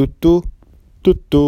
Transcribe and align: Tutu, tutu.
Tutu, 0.00 0.40
tutu. 1.04 1.44